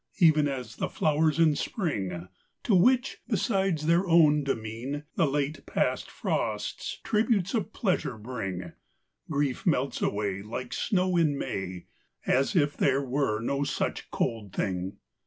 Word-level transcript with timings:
even 0.17 0.47
as 0.47 0.77
the 0.77 0.89
flowers 0.89 1.37
in 1.37 1.55
spring; 1.55 2.27
To 2.63 2.73
which, 2.73 3.21
besides 3.27 3.85
their 3.85 4.07
own 4.07 4.43
demean, 4.43 5.03
The 5.15 5.27
late 5.27 5.63
past 5.67 6.09
frosts 6.09 6.97
tributes 7.03 7.53
of 7.53 7.71
pleasure 7.71 8.17
bring. 8.17 8.71
Grief 9.29 9.67
melts 9.67 9.99
awayLike 9.99 10.73
snow 10.73 11.17
in 11.17 11.37
May, 11.37 11.85
As 12.25 12.55
if 12.55 12.75
there 12.75 13.03
were 13.03 13.39
no 13.41 13.63
such 13.63 14.09
cold 14.09 14.53
thing. 14.55 14.97